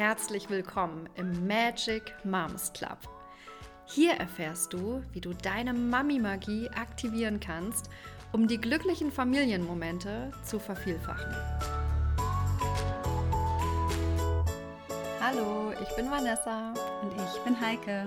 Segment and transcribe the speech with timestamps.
[0.00, 2.96] herzlich willkommen im Magic Moms Club.
[3.84, 7.90] Hier erfährst du, wie du deine Mami-Magie aktivieren kannst,
[8.32, 11.36] um die glücklichen Familienmomente zu vervielfachen.
[15.20, 16.72] Hallo, ich bin Vanessa.
[17.02, 18.06] Und ich bin Heike.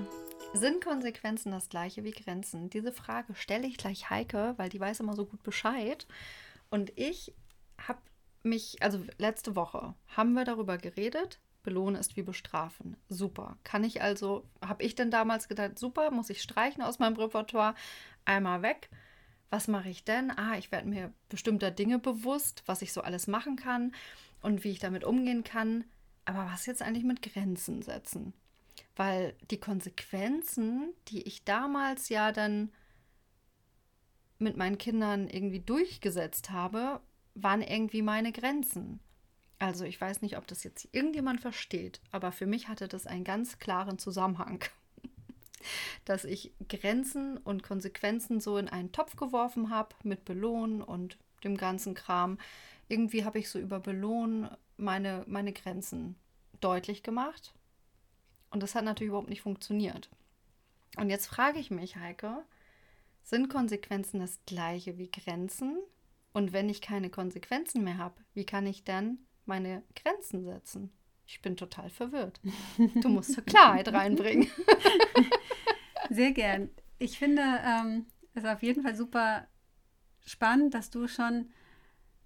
[0.55, 2.71] Sind Konsequenzen das gleiche wie Grenzen?
[2.71, 6.07] Diese Frage stelle ich gleich Heike, weil die weiß immer so gut Bescheid.
[6.71, 7.35] Und ich
[7.87, 7.99] habe
[8.41, 12.97] mich, also letzte Woche haben wir darüber geredet, Belohnen ist wie bestrafen.
[13.09, 13.57] Super.
[13.63, 17.75] Kann ich also, habe ich denn damals gedacht, super, muss ich streichen aus meinem Repertoire,
[18.25, 18.89] einmal weg.
[19.49, 20.31] Was mache ich denn?
[20.31, 23.93] Ah, ich werde mir bestimmter Dinge bewusst, was ich so alles machen kann
[24.41, 25.85] und wie ich damit umgehen kann.
[26.25, 28.33] Aber was jetzt eigentlich mit Grenzen setzen?
[28.95, 32.71] Weil die Konsequenzen, die ich damals ja dann
[34.39, 37.01] mit meinen Kindern irgendwie durchgesetzt habe,
[37.35, 38.99] waren irgendwie meine Grenzen.
[39.63, 43.23] Also ich weiß nicht, ob das jetzt irgendjemand versteht, aber für mich hatte das einen
[43.23, 44.61] ganz klaren Zusammenhang,
[46.05, 51.55] dass ich Grenzen und Konsequenzen so in einen Topf geworfen habe mit Belohnen und dem
[51.55, 52.39] ganzen Kram.
[52.89, 56.17] Irgendwie habe ich so über Belohnen meine, meine Grenzen
[56.59, 57.53] deutlich gemacht.
[58.49, 60.09] Und das hat natürlich überhaupt nicht funktioniert.
[60.97, 62.43] Und jetzt frage ich mich, Heike,
[63.23, 65.77] sind Konsequenzen das gleiche wie Grenzen?
[66.33, 70.91] Und wenn ich keine Konsequenzen mehr habe, wie kann ich dann meine Grenzen setzen.
[71.25, 72.39] Ich bin total verwirrt.
[72.77, 74.49] Du musst Klarheit reinbringen.
[76.09, 76.69] Sehr gern.
[76.99, 79.47] Ich finde ähm, es auf jeden Fall super
[80.25, 81.49] spannend, dass du schon,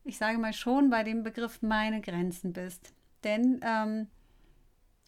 [0.04, 2.94] ich sage mal schon bei dem Begriff meine Grenzen bist.
[3.24, 4.08] Denn ähm,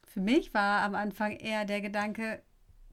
[0.06, 2.42] für mich war am Anfang eher der Gedanke,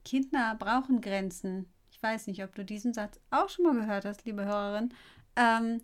[0.03, 1.71] Kinder brauchen Grenzen.
[1.91, 4.93] Ich weiß nicht, ob du diesen Satz auch schon mal gehört hast, liebe Hörerin.
[5.35, 5.81] Ähm,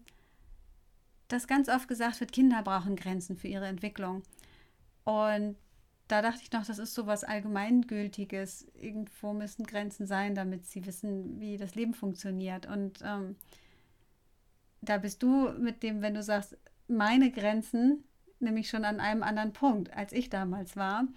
[1.28, 4.24] dass ganz oft gesagt wird, Kinder brauchen Grenzen für ihre Entwicklung.
[5.04, 5.56] Und
[6.08, 8.68] da dachte ich noch, das ist so was Allgemeingültiges.
[8.80, 12.66] Irgendwo müssen Grenzen sein, damit sie wissen, wie das Leben funktioniert.
[12.66, 13.36] Und ähm,
[14.82, 16.58] da bist du mit dem, wenn du sagst,
[16.88, 18.04] meine Grenzen,
[18.40, 21.08] nämlich schon an einem anderen Punkt, als ich damals war,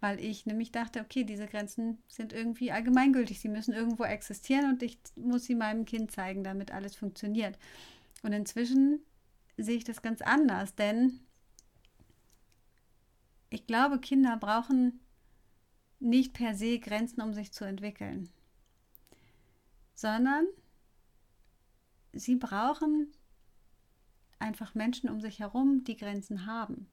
[0.00, 4.82] weil ich nämlich dachte, okay, diese Grenzen sind irgendwie allgemeingültig, sie müssen irgendwo existieren und
[4.82, 7.58] ich muss sie meinem Kind zeigen, damit alles funktioniert.
[8.22, 9.00] Und inzwischen
[9.56, 11.20] sehe ich das ganz anders, denn
[13.50, 15.00] ich glaube, Kinder brauchen
[16.00, 18.28] nicht per se Grenzen, um sich zu entwickeln,
[19.94, 20.46] sondern
[22.12, 23.12] sie brauchen
[24.38, 26.90] einfach Menschen um sich herum, die Grenzen haben.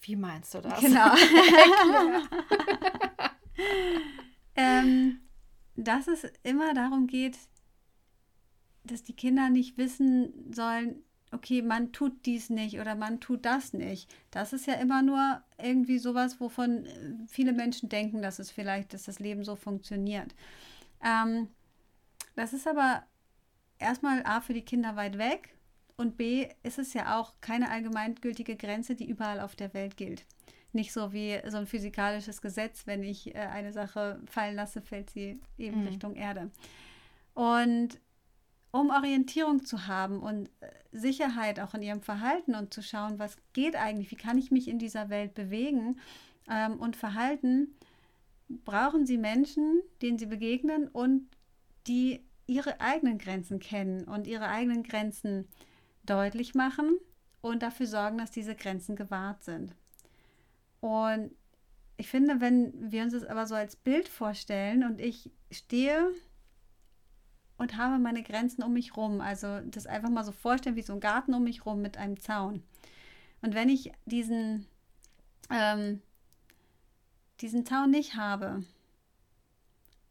[0.00, 0.80] Wie meinst du das?
[0.80, 1.14] Genau.
[4.56, 5.20] ähm,
[5.76, 7.38] dass es immer darum geht,
[8.84, 11.02] dass die Kinder nicht wissen sollen,
[11.32, 14.12] okay, man tut dies nicht oder man tut das nicht.
[14.30, 18.94] Das ist ja immer nur irgendwie sowas, wovon äh, viele Menschen denken, dass es vielleicht,
[18.94, 20.34] dass das Leben so funktioniert.
[21.04, 21.48] Ähm,
[22.36, 23.04] das ist aber
[23.78, 25.54] erstmal A für die Kinder weit weg
[25.96, 30.24] und B ist es ja auch keine allgemeingültige Grenze, die überall auf der Welt gilt.
[30.72, 35.10] Nicht so wie so ein physikalisches Gesetz, wenn ich äh, eine Sache fallen lasse, fällt
[35.10, 35.88] sie eben mhm.
[35.88, 36.50] Richtung Erde.
[37.34, 38.00] Und
[38.72, 43.36] um Orientierung zu haben und äh, Sicherheit auch in ihrem Verhalten und zu schauen, was
[43.52, 45.98] geht eigentlich, wie kann ich mich in dieser Welt bewegen
[46.48, 47.74] ähm, und verhalten,
[48.48, 51.28] brauchen sie Menschen, denen sie begegnen und
[51.86, 55.46] die ihre eigenen Grenzen kennen und ihre eigenen Grenzen
[56.04, 56.98] deutlich machen
[57.40, 59.74] und dafür sorgen, dass diese Grenzen gewahrt sind.
[60.80, 61.30] Und
[61.96, 66.10] ich finde, wenn wir uns das aber so als Bild vorstellen und ich stehe
[67.60, 69.20] und habe meine Grenzen um mich rum.
[69.20, 72.18] Also das einfach mal so vorstellen wie so ein Garten um mich rum mit einem
[72.18, 72.62] Zaun.
[73.42, 74.66] Und wenn ich diesen,
[75.50, 76.00] ähm,
[77.42, 78.64] diesen Zaun nicht habe,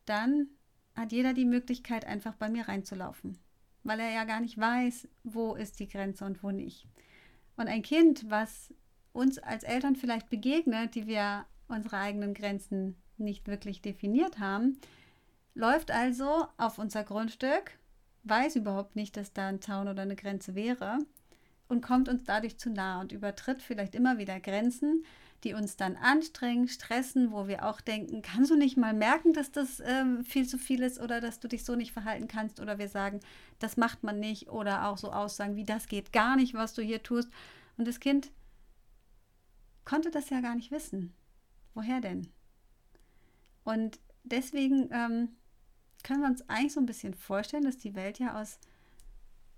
[0.05, 0.47] dann
[0.95, 3.39] hat jeder die Möglichkeit, einfach bei mir reinzulaufen,
[3.83, 6.85] weil er ja gar nicht weiß, wo ist die Grenze und wo nicht.
[7.57, 8.71] Und ein Kind, was
[9.11, 14.77] uns als Eltern vielleicht begegnet, die wir unsere eigenen Grenzen nicht wirklich definiert haben,
[15.59, 17.77] läuft also auf unser Grundstück,
[18.23, 20.99] weiß überhaupt nicht, dass da ein Zaun oder eine Grenze wäre
[21.67, 25.03] und kommt uns dadurch zu nah und übertritt vielleicht immer wieder Grenzen,
[25.43, 29.51] die uns dann anstrengen, stressen, wo wir auch denken, kannst du nicht mal merken, dass
[29.51, 32.77] das ähm, viel zu viel ist oder dass du dich so nicht verhalten kannst oder
[32.77, 33.19] wir sagen,
[33.59, 36.81] das macht man nicht oder auch so Aussagen wie das geht gar nicht, was du
[36.81, 37.29] hier tust.
[37.77, 38.31] Und das Kind
[39.83, 41.13] konnte das ja gar nicht wissen.
[41.73, 42.27] Woher denn?
[43.65, 45.29] Und deswegen ähm,
[46.09, 48.57] können wir uns eigentlich so ein bisschen vorstellen, dass die Welt ja aus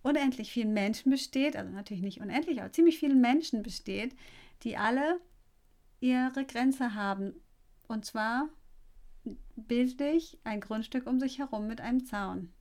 [0.02, 4.18] unendlich vielen Menschen besteht, also natürlich nicht unendlich, aber ziemlich vielen Menschen besteht,
[4.64, 5.22] die alle
[6.02, 7.36] ihre Grenze haben.
[7.88, 8.50] Und zwar
[9.56, 12.52] bildlich ein Grundstück um sich herum mit einem Zaun.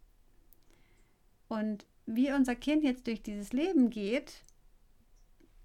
[1.49, 4.45] Und wie unser Kind jetzt durch dieses Leben geht,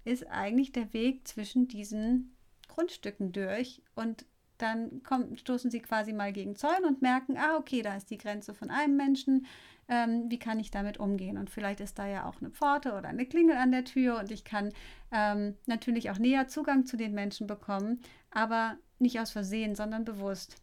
[0.04, 2.34] ist eigentlich der Weg zwischen diesen
[2.66, 3.82] Grundstücken durch.
[3.94, 4.26] Und
[4.58, 8.18] dann kommen, stoßen sie quasi mal gegen Zäune und merken, ah, okay, da ist die
[8.18, 9.46] Grenze von einem Menschen.
[9.88, 11.38] Ähm, wie kann ich damit umgehen?
[11.38, 14.32] Und vielleicht ist da ja auch eine Pforte oder eine Klingel an der Tür und
[14.32, 14.72] ich kann
[15.12, 18.00] ähm, natürlich auch näher Zugang zu den Menschen bekommen,
[18.30, 20.56] aber nicht aus Versehen, sondern bewusst.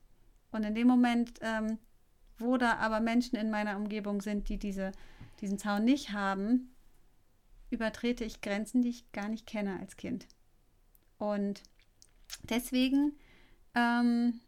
[0.52, 1.78] Und in dem Moment, ähm,
[2.38, 4.92] wo da aber Menschen in meiner Umgebung sind, die diese,
[5.40, 6.74] diesen Zaun nicht haben,
[7.70, 10.28] übertrete ich Grenzen, die ich gar nicht kenne als Kind.
[11.18, 11.64] Und
[12.50, 13.14] deswegen,
[13.76, 14.40] ähm,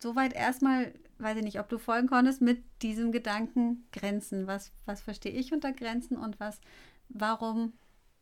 [0.00, 4.46] soweit erstmal, weiß ich nicht, ob du folgen konntest, mit diesem Gedanken Grenzen.
[4.46, 6.60] Was, was verstehe ich unter Grenzen und was,
[7.08, 7.72] warum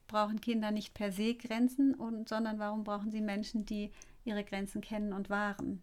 [0.07, 3.93] brauchen Kinder nicht per se Grenzen, und, sondern warum brauchen sie Menschen, die
[4.25, 5.83] ihre Grenzen kennen und wahren,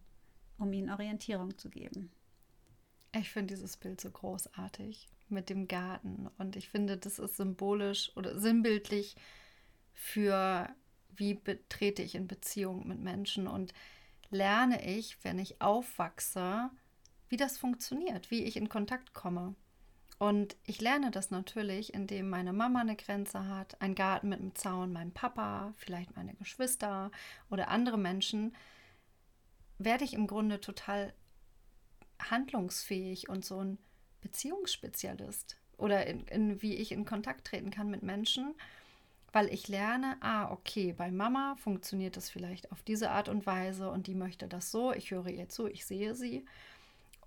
[0.58, 2.12] um ihnen Orientierung zu geben.
[3.16, 8.12] Ich finde dieses Bild so großartig mit dem Garten und ich finde, das ist symbolisch
[8.16, 9.16] oder sinnbildlich
[9.94, 10.70] für,
[11.18, 13.74] wie betrete ich in Beziehung mit Menschen und
[14.30, 16.70] lerne ich, wenn ich aufwachse,
[17.30, 19.56] wie das funktioniert, wie ich in Kontakt komme.
[20.20, 24.56] Und ich lerne das natürlich, indem meine Mama eine Grenze hat, ein Garten mit einem
[24.56, 27.12] Zaun, mein Papa, vielleicht meine Geschwister
[27.52, 28.56] oder andere Menschen,
[29.78, 31.14] werde ich im Grunde total
[32.20, 33.78] handlungsfähig und so ein
[34.22, 38.56] Beziehungsspezialist oder in, in, wie ich in Kontakt treten kann mit Menschen,
[39.32, 43.90] weil ich lerne, ah, okay, bei Mama funktioniert das vielleicht auf diese Art und Weise
[43.90, 46.46] und die möchte das so, ich höre ihr zu, ich sehe sie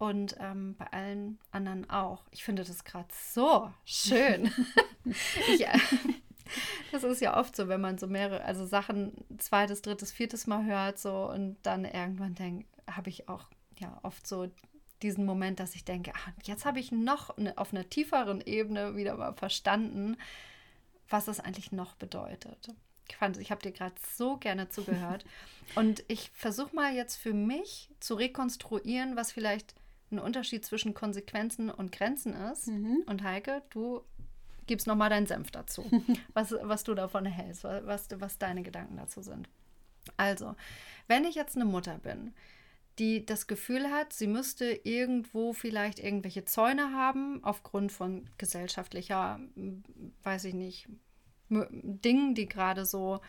[0.00, 2.25] und ähm, bei allen anderen auch.
[2.31, 4.50] Ich finde das gerade so schön.
[5.05, 5.79] ich, äh,
[6.91, 10.64] das ist ja oft so, wenn man so mehrere, also Sachen zweites, drittes, viertes Mal
[10.64, 13.44] hört so und dann irgendwann denkt, habe ich auch
[13.79, 14.49] ja oft so
[15.02, 18.97] diesen Moment, dass ich denke, ach, jetzt habe ich noch eine, auf einer tieferen Ebene
[18.97, 20.17] wieder mal verstanden,
[21.11, 22.69] was es eigentlich noch bedeutet.
[23.09, 25.25] Ich fand, ich habe dir gerade so gerne zugehört
[25.75, 29.75] und ich versuche mal jetzt für mich zu rekonstruieren, was vielleicht
[30.12, 32.69] ein Unterschied zwischen Konsequenzen und Grenzen ist.
[32.69, 33.03] Mhm.
[33.07, 34.03] Und Heike, du
[34.67, 35.91] gibst nochmal deinen Senf dazu,
[36.33, 39.49] was, was du davon hältst, was, was deine Gedanken dazu sind.
[40.17, 40.55] Also,
[41.09, 42.33] wenn ich jetzt eine Mutter bin,
[43.00, 49.41] die das Gefühl hat, sie müsste irgendwo vielleicht irgendwelche Zäune haben, aufgrund von gesellschaftlicher,
[50.23, 50.87] weiß ich nicht,
[51.49, 53.20] Dingen, die gerade so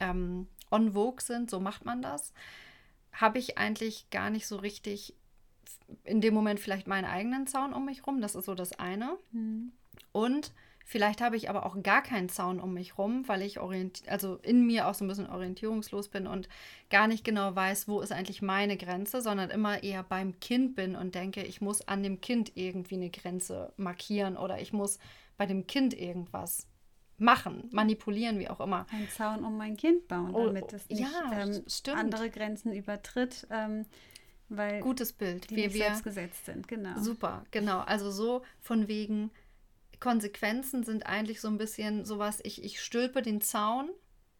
[0.00, 2.32] ähm, on vogue sind, so macht man das,
[3.12, 5.14] habe ich eigentlich gar nicht so richtig
[6.04, 8.20] in dem Moment vielleicht meinen eigenen Zaun um mich rum.
[8.20, 9.18] Das ist so das eine.
[9.32, 9.72] Mhm.
[10.12, 10.52] Und
[10.86, 14.64] vielleicht habe ich aber auch gar keinen Zaun um mich rum, weil ich also in
[14.64, 16.48] mir auch so ein bisschen orientierungslos bin und
[16.90, 20.94] gar nicht genau weiß, wo ist eigentlich meine Grenze, sondern immer eher beim Kind bin
[20.94, 25.00] und denke, ich muss an dem Kind irgendwie eine Grenze markieren oder ich muss
[25.36, 26.68] bei dem Kind irgendwas
[27.18, 28.86] machen, manipulieren, wie auch immer.
[28.92, 31.64] Ein Zaun um mein Kind bauen, oh, damit es nicht ja, ähm,
[31.96, 33.46] andere Grenzen übertritt.
[33.50, 33.86] Ähm,
[34.48, 35.50] weil Gutes Bild.
[35.50, 36.96] Die wir, wir selbst gesetzt sind, genau.
[37.00, 37.80] Super, genau.
[37.80, 39.32] Also so von wegen
[40.00, 43.90] Konsequenzen sind eigentlich so ein bisschen sowas, ich, ich stülpe den Zaun,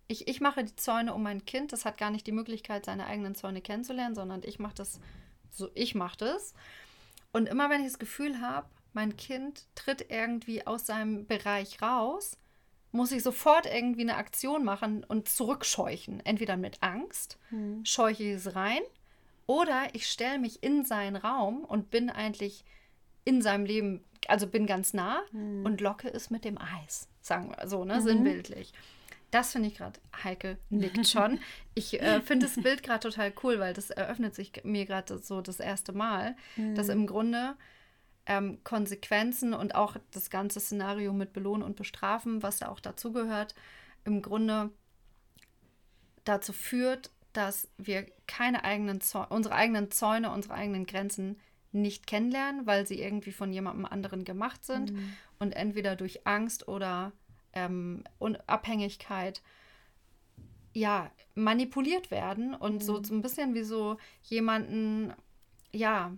[0.08, 3.06] ich, ich mache die Zäune um mein Kind, das hat gar nicht die Möglichkeit, seine
[3.06, 5.00] eigenen Zäune kennenzulernen, sondern ich mache das
[5.50, 6.54] so, ich mache das.
[7.32, 12.38] Und immer wenn ich das Gefühl habe, mein Kind tritt irgendwie aus seinem Bereich raus,
[12.92, 16.24] muss ich sofort irgendwie eine Aktion machen und zurückscheuchen.
[16.24, 17.84] Entweder mit Angst, hm.
[17.84, 18.80] scheuche ich es rein
[19.46, 22.64] oder ich stelle mich in seinen Raum und bin eigentlich
[23.24, 25.64] in seinem Leben, also bin ganz nah mhm.
[25.64, 28.00] und locke es mit dem Eis, sagen wir so, ne, mhm.
[28.00, 28.72] sinnbildlich.
[29.30, 31.40] Das finde ich gerade, Heike nickt schon.
[31.74, 35.40] Ich äh, finde das Bild gerade total cool, weil das eröffnet sich mir gerade so
[35.40, 36.74] das erste Mal, mhm.
[36.74, 37.56] dass im Grunde
[38.26, 43.54] ähm, Konsequenzen und auch das ganze Szenario mit Belohnen und Bestrafen, was da auch dazugehört,
[44.04, 44.70] im Grunde
[46.24, 51.38] dazu führt, dass wir keine eigenen Zäune, unsere eigenen Zäune, unsere eigenen Grenzen
[51.80, 55.12] nicht kennenlernen, weil sie irgendwie von jemandem anderen gemacht sind mhm.
[55.38, 57.12] und entweder durch Angst oder
[57.52, 58.04] ähm,
[58.46, 59.42] Abhängigkeit
[60.72, 62.80] ja manipuliert werden und mhm.
[62.80, 65.12] so, so ein bisschen wie so jemanden
[65.72, 66.12] ja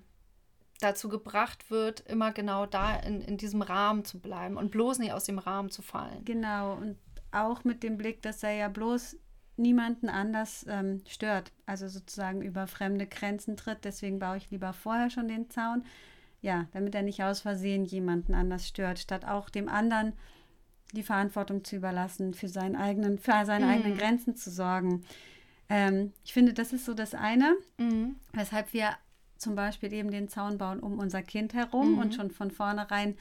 [0.81, 5.13] dazu gebracht wird, immer genau da in, in diesem Rahmen zu bleiben und bloß nicht
[5.13, 6.25] aus dem Rahmen zu fallen.
[6.25, 6.97] Genau, und
[7.31, 9.17] auch mit dem Blick, dass er ja bloß
[9.59, 13.85] niemanden anders ähm, stört, also sozusagen über fremde Grenzen tritt.
[13.85, 15.85] Deswegen baue ich lieber vorher schon den Zaun,
[16.41, 20.13] ja, damit er nicht aus Versehen jemanden anders stört, statt auch dem anderen
[20.93, 23.73] die Verantwortung zu überlassen, für, seinen eigenen, für seine mhm.
[23.73, 25.05] eigenen Grenzen zu sorgen.
[25.69, 28.17] Ähm, ich finde, das ist so das eine, Mhm.
[28.33, 28.97] weshalb wir
[29.37, 31.99] zum Beispiel eben den Zaun bauen um unser Kind herum Mhm.
[31.99, 33.17] und schon von vornherein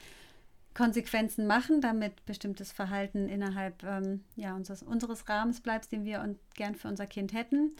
[0.78, 6.38] Konsequenzen machen, damit bestimmtes Verhalten innerhalb ähm, ja, unseres, unseres Rahmens bleibt, den wir und
[6.54, 7.74] gern für unser Kind hätten.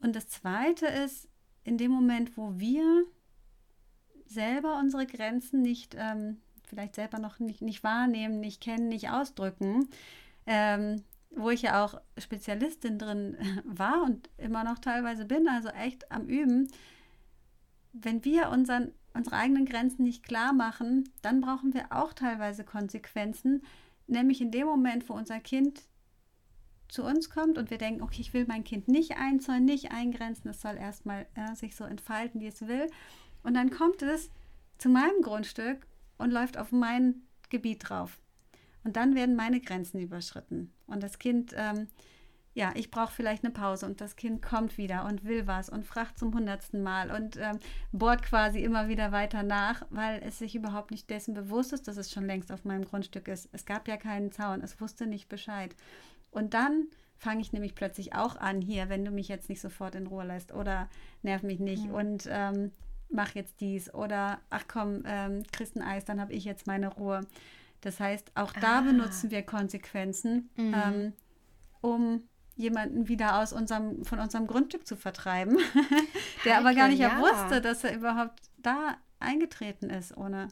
[0.00, 1.28] Und das Zweite ist,
[1.62, 3.04] in dem Moment, wo wir
[4.26, 9.88] selber unsere Grenzen nicht, ähm, vielleicht selber noch nicht, nicht wahrnehmen, nicht kennen, nicht ausdrücken,
[10.46, 16.10] ähm, wo ich ja auch Spezialistin drin war und immer noch teilweise bin, also echt
[16.10, 16.72] am Üben,
[17.92, 23.62] wenn wir unseren, unsere eigenen Grenzen nicht klar machen, dann brauchen wir auch teilweise Konsequenzen,
[24.06, 25.82] nämlich in dem Moment, wo unser Kind
[26.88, 30.50] zu uns kommt und wir denken, okay, ich will mein Kind nicht einzäunen, nicht eingrenzen,
[30.50, 32.86] es soll erstmal äh, sich so entfalten, wie es will.
[33.42, 34.30] Und dann kommt es
[34.78, 35.86] zu meinem Grundstück
[36.18, 38.20] und läuft auf mein Gebiet drauf.
[38.84, 40.72] Und dann werden meine Grenzen überschritten.
[40.86, 41.88] Und das Kind, ähm,
[42.56, 45.84] ja, ich brauche vielleicht eine Pause und das Kind kommt wieder und will was und
[45.84, 47.58] fragt zum hundertsten Mal und ähm,
[47.92, 51.98] bohrt quasi immer wieder weiter nach, weil es sich überhaupt nicht dessen bewusst ist, dass
[51.98, 53.50] es schon längst auf meinem Grundstück ist.
[53.52, 55.76] Es gab ja keinen Zaun, es wusste nicht Bescheid.
[56.30, 56.86] Und dann
[57.18, 60.24] fange ich nämlich plötzlich auch an, hier, wenn du mich jetzt nicht sofort in Ruhe
[60.24, 60.88] lässt oder
[61.22, 61.94] nerv mich nicht Mhm.
[61.94, 62.72] und ähm,
[63.10, 66.88] mach jetzt dies oder ach komm, ähm, kriegst ein Eis, dann habe ich jetzt meine
[66.88, 67.20] Ruhe.
[67.82, 68.80] Das heißt, auch da Ah.
[68.80, 70.74] benutzen wir Konsequenzen, Mhm.
[70.74, 71.12] ähm,
[71.82, 72.22] um
[72.56, 75.58] jemanden wieder aus unserem, von unserem Grundstück zu vertreiben,
[76.44, 77.18] der aber gar Heike, nicht ja.
[77.20, 80.48] wusste, dass er überhaupt da eingetreten ist, ohne,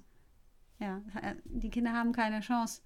[0.79, 1.01] ja,
[1.45, 2.83] die Kinder haben keine Chance,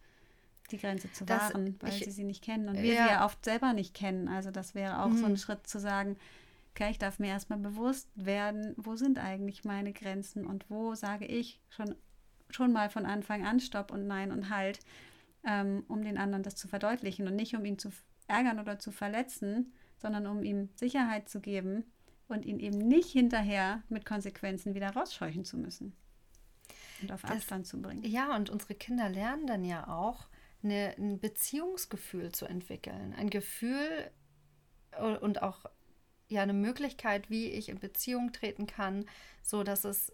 [0.70, 3.02] die Grenze zu Das- wahren, weil ich- sie sie nicht kennen und wir Ja.
[3.04, 4.28] sie ja oft selber nicht kennen.
[4.28, 5.37] Also das wäre auch so ein Mhm.
[5.37, 6.16] Schritt zu sagen,
[6.75, 11.25] okay, ich darf mir erstmal bewusst werden, wo sind eigentlich meine Grenzen und wo sage
[11.26, 11.94] ich schon,
[12.50, 14.78] schon mal von Anfang an Stopp und Nein und Halt,
[15.44, 17.90] ähm, um den anderen das zu verdeutlichen und nicht um ihn zu
[18.28, 21.85] ärgern oder zu verletzen, sondern um ihm Sicherheit zu geben
[22.28, 25.97] und ihn eben nicht hinterher mit Konsequenzen wieder rausscheuchen zu müssen
[27.02, 28.04] und auf Das- Abstand zu bringen.
[28.04, 30.28] Ja, und unsere Kinder lernen dann ja auch,
[30.62, 33.14] eine, ein Beziehungsgefühl zu entwickeln.
[33.16, 34.11] Ein Gefühl
[34.90, 35.66] äh, und auch
[36.28, 39.04] ja eine Möglichkeit, wie ich in Beziehung treten kann,
[39.42, 40.12] so dass es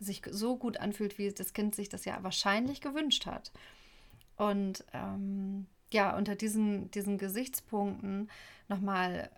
[0.00, 3.52] sich so gut anfühlt, wie das Kind sich das ja wahrscheinlich gewünscht hat.
[4.36, 8.30] Und ähm, ja, unter diesen, diesen Gesichtspunkten
[8.68, 9.30] nochmal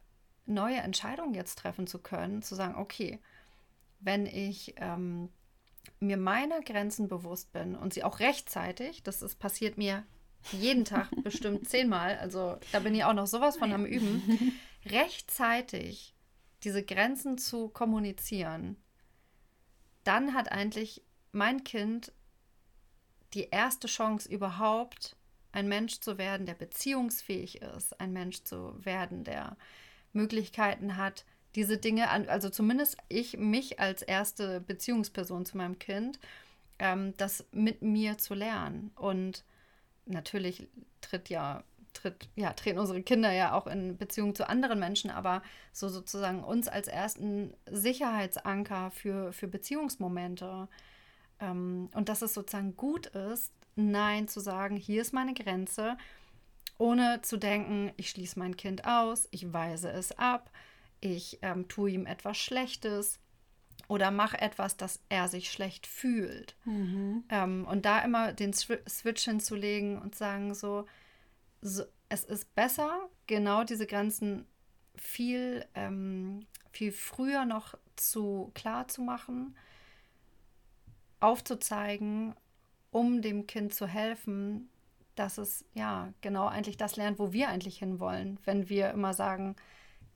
[0.47, 3.21] neue Entscheidungen jetzt treffen zu können, zu sagen, okay,
[4.01, 5.29] wenn ich ähm,
[6.01, 10.05] mir meiner Grenzen bewusst bin und sie auch rechtzeitig, das ist, passiert mir
[10.51, 16.15] jeden Tag bestimmt zehnmal, also da bin ich auch noch sowas von am Üben, rechtzeitig
[16.65, 18.77] diese Grenzen zu kommunizieren,
[20.05, 22.13] dann hat eigentlich mein Kind
[23.35, 25.17] die erste Chance überhaupt,
[25.53, 29.57] ein Mensch zu werden, der beziehungsfähig ist, ein Mensch zu werden, der
[30.13, 36.19] Möglichkeiten hat, diese Dinge an, also zumindest ich, mich als erste Beziehungsperson zu meinem Kind,
[36.79, 38.91] ähm, das mit mir zu lernen.
[38.97, 39.45] Und
[40.07, 40.67] natürlich
[41.03, 45.43] tritt ja, tritt, ja, treten unsere Kinder ja auch in Beziehung zu anderen Menschen, aber
[45.73, 50.69] so sozusagen uns als ersten Sicherheitsanker für, für Beziehungsmomente.
[51.39, 55.97] Ähm, und dass es sozusagen gut ist, Nein zu sagen, hier ist meine Grenze,
[56.79, 60.51] ohne zu denken, ich schließe mein Kind aus, ich weise es ab,
[61.01, 63.19] ich ähm, tue ihm etwas Schlechtes
[63.89, 66.57] oder mache etwas, dass er sich schlecht fühlt.
[66.65, 67.25] Mhm.
[67.29, 70.87] Ähm, und da immer den Swi- Switch hinzulegen und sagen so,
[71.61, 74.47] so, es ist besser, genau diese Grenzen
[74.97, 79.57] viel, ähm, viel früher noch zu klar zu machen,
[81.21, 82.35] aufzuzeigen,
[82.93, 84.71] um dem Kind zu helfen,
[85.17, 89.57] dass es ja genau eigentlich das lernt, wo wir eigentlich hinwollen, wenn wir immer sagen,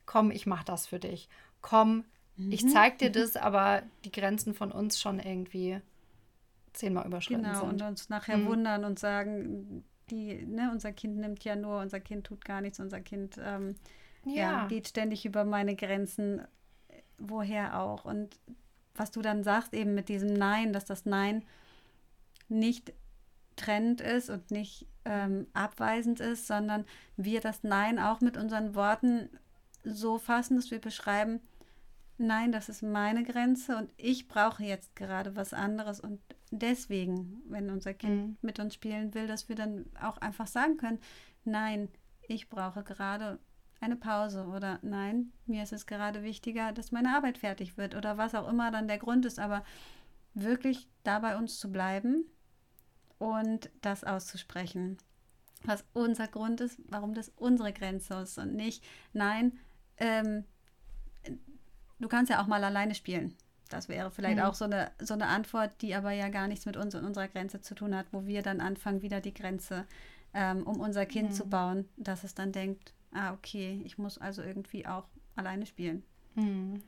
[0.05, 1.29] komm, ich mach das für dich,
[1.61, 2.05] komm,
[2.49, 2.69] ich Mhm.
[2.69, 5.81] zeig dir das, aber die Grenzen von uns schon irgendwie
[6.73, 7.83] zehnmal überschritten Genau, und sind.
[7.83, 8.45] uns nachher Mhm.
[8.45, 12.79] wundern und sagen, die, ne, unser Kind nimmt ja nur, unser Kind tut gar nichts,
[12.79, 13.75] unser Kind ähm,
[14.23, 14.33] ja.
[14.35, 16.41] Ja, geht ständig über meine Grenzen,
[17.17, 18.05] woher auch.
[18.05, 18.39] Und
[18.95, 21.43] was du dann sagst, eben mit diesem Nein, dass das Nein
[22.49, 22.93] nicht
[23.55, 26.85] trennend ist und nicht ähm, abweisend ist, sondern
[27.15, 29.29] wir das Nein auch mit unseren Worten
[29.83, 31.39] so fassen, dass wir beschreiben,
[32.17, 36.19] nein, das ist meine Grenze und ich brauche jetzt gerade was anderes und
[36.51, 38.37] deswegen, wenn unser Kind Mhm.
[38.41, 40.99] mit uns spielen will, dass wir dann auch einfach sagen können,
[41.45, 41.89] nein,
[42.27, 43.39] ich brauche gerade
[43.79, 48.17] eine Pause oder nein, mir ist es gerade wichtiger, dass meine Arbeit fertig wird oder
[48.17, 49.63] was auch immer dann der Grund ist, aber
[50.33, 52.25] wirklich da bei uns zu bleiben
[53.19, 54.97] und das auszusprechen,
[55.63, 58.83] was unser Grund ist, warum das unsere Grenze ist und nicht,
[59.13, 59.57] nein,
[59.97, 60.43] ähm,
[61.99, 63.35] du kannst ja auch mal alleine spielen.
[63.69, 64.43] Das wäre vielleicht Mhm.
[64.43, 67.27] auch so eine, so eine Antwort, die aber ja gar nichts mit uns und unserer
[67.27, 69.85] Grenze zu tun hat, wo wir dann anfangen, wieder die Grenze
[70.33, 74.41] ähm, um unser Kind zu bauen, dass es dann denkt, ah, okay, ich muss also
[74.43, 75.05] irgendwie auch
[75.35, 76.03] alleine spielen.
[76.35, 76.81] Hm.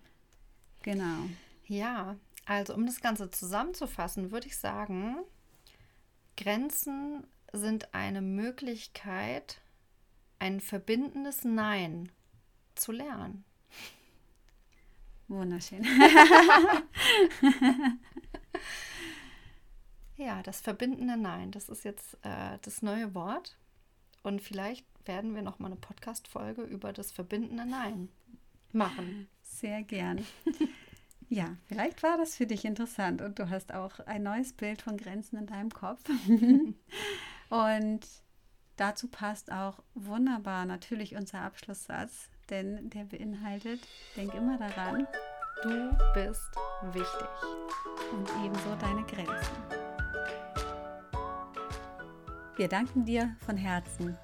[0.84, 1.26] Genau.
[1.66, 5.18] Ja, also um das Ganze zusammenzufassen, würde ich sagen,
[6.40, 9.60] Grenzen sind eine Möglichkeit,
[10.40, 12.12] ein verbindendes Nein
[12.76, 13.44] zu lernen.
[15.28, 15.86] Wunderschön.
[20.20, 23.56] Ja, das verbindende Nein, das ist jetzt äh, das neue Wort.
[24.22, 28.10] Und vielleicht werden wir noch mal eine Podcast-Folge über das verbindende Nein
[28.74, 29.30] machen.
[29.42, 30.26] Sehr gern.
[31.32, 34.98] Ja, vielleicht war das für dich interessant und du hast auch ein neues Bild von
[34.98, 36.02] Grenzen in deinem Kopf.
[37.50, 38.00] und
[38.78, 45.08] dazu passt auch wunderbar natürlich unser Abschlusssatz, denn der beinhaltet, denk immer daran
[45.62, 46.56] Du bist
[46.94, 47.28] wichtig.
[48.14, 49.58] und ebenso deine Grenzen.
[52.56, 54.18] Wir danken dir von Herzen,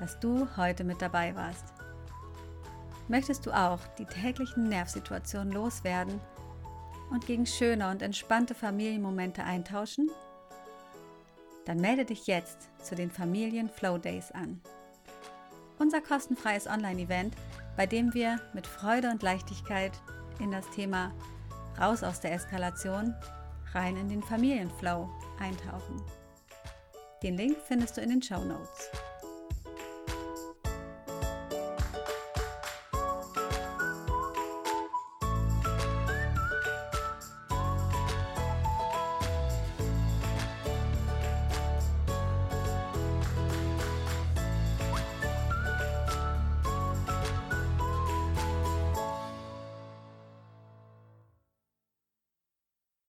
[0.00, 1.72] dass du heute mit dabei warst.
[3.06, 6.20] Möchtest du auch die täglichen Nervsituationen loswerden
[7.12, 10.10] und gegen schöne und entspannte Familienmomente eintauschen?
[11.64, 14.60] Dann melde dich jetzt zu den Familien Flow Days an.
[15.78, 17.36] Unser kostenfreies Online-Event,
[17.76, 19.92] bei dem wir mit Freude und Leichtigkeit
[20.40, 21.12] in das Thema
[21.80, 23.14] Raus aus der Eskalation,
[23.72, 26.02] rein in den Familienflow eintauchen.
[27.22, 28.90] Den Link findest du in den Show Notes.